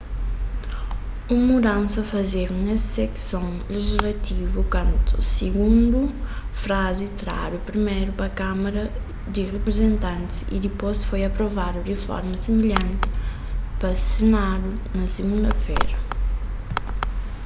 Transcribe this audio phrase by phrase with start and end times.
[1.33, 6.01] un mudansa fazedu nes sekson lejislativu kantu sigundu
[6.61, 8.83] frazi tradu priméru pa kámara
[9.33, 13.07] di riprizentantis y dipôs foi aprovadu di forma similhanti
[13.79, 15.97] pa senadu na sigunda-fera